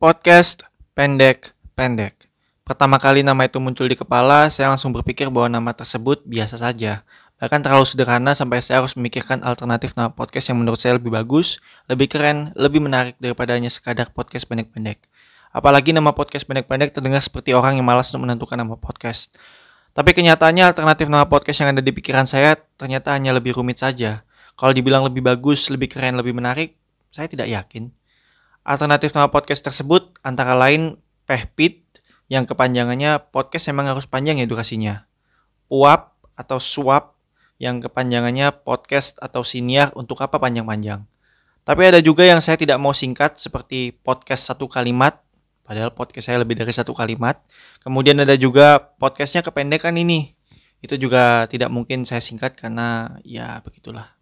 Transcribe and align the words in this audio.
Podcast 0.00 0.64
pendek-pendek. 0.96 2.32
Pertama 2.64 2.96
kali 2.96 3.20
nama 3.20 3.44
itu 3.44 3.60
muncul 3.60 3.84
di 3.84 3.92
kepala, 3.92 4.48
saya 4.48 4.72
langsung 4.72 4.96
berpikir 4.96 5.28
bahwa 5.28 5.60
nama 5.60 5.76
tersebut 5.76 6.24
biasa 6.24 6.56
saja. 6.56 7.04
Bahkan 7.36 7.60
terlalu 7.60 7.84
sederhana 7.84 8.32
sampai 8.32 8.64
saya 8.64 8.80
harus 8.80 8.96
memikirkan 8.96 9.44
alternatif 9.44 9.92
nama 10.00 10.08
podcast 10.08 10.48
yang 10.48 10.64
menurut 10.64 10.80
saya 10.80 10.96
lebih 10.96 11.12
bagus, 11.12 11.60
lebih 11.84 12.08
keren, 12.16 12.48
lebih 12.56 12.80
menarik 12.80 13.20
daripada 13.20 13.52
hanya 13.52 13.68
sekadar 13.68 14.08
podcast 14.08 14.48
pendek-pendek. 14.48 15.04
Apalagi 15.52 15.92
nama 15.92 16.16
podcast 16.16 16.48
pendek-pendek 16.48 16.96
terdengar 16.96 17.20
seperti 17.20 17.52
orang 17.52 17.76
yang 17.76 17.84
malas 17.84 18.08
untuk 18.08 18.24
menentukan 18.24 18.56
nama 18.56 18.80
podcast. 18.80 19.36
Tapi 19.92 20.16
kenyataannya 20.16 20.64
alternatif 20.64 21.12
nama 21.12 21.28
podcast 21.28 21.60
yang 21.60 21.76
ada 21.76 21.84
di 21.84 21.92
pikiran 21.92 22.24
saya 22.24 22.56
ternyata 22.80 23.12
hanya 23.12 23.36
lebih 23.36 23.52
rumit 23.52 23.76
saja. 23.76 24.24
Kalau 24.56 24.72
dibilang 24.72 25.04
lebih 25.04 25.20
bagus, 25.20 25.68
lebih 25.68 25.92
keren, 25.92 26.16
lebih 26.16 26.32
menarik, 26.32 26.80
saya 27.12 27.28
tidak 27.28 27.52
yakin. 27.52 27.99
Alternatif 28.60 29.16
nama 29.16 29.32
podcast 29.32 29.64
tersebut 29.64 30.20
antara 30.20 30.52
lain 30.52 31.00
Pehpit 31.24 31.80
yang 32.28 32.44
kepanjangannya 32.44 33.32
podcast 33.32 33.72
emang 33.72 33.88
harus 33.88 34.04
panjang 34.04 34.36
ya 34.36 34.44
durasinya. 34.44 35.08
Uap 35.72 36.20
atau 36.36 36.60
suap 36.60 37.16
yang 37.56 37.80
kepanjangannya 37.80 38.52
podcast 38.60 39.16
atau 39.24 39.40
siniar 39.48 39.96
untuk 39.96 40.20
apa 40.20 40.36
panjang-panjang. 40.36 41.08
Tapi 41.64 41.82
ada 41.88 42.04
juga 42.04 42.28
yang 42.28 42.44
saya 42.44 42.60
tidak 42.60 42.76
mau 42.76 42.92
singkat 42.92 43.40
seperti 43.40 43.96
podcast 43.96 44.52
satu 44.52 44.68
kalimat, 44.68 45.24
padahal 45.64 45.96
podcast 45.96 46.28
saya 46.28 46.44
lebih 46.44 46.60
dari 46.60 46.72
satu 46.76 46.92
kalimat. 46.92 47.40
Kemudian 47.80 48.20
ada 48.20 48.36
juga 48.36 48.92
podcastnya 49.00 49.40
kependekan 49.40 49.96
ini. 49.96 50.36
Itu 50.84 51.00
juga 51.00 51.48
tidak 51.48 51.72
mungkin 51.72 52.04
saya 52.04 52.20
singkat 52.20 52.60
karena 52.60 53.16
ya 53.24 53.64
begitulah. 53.64 54.19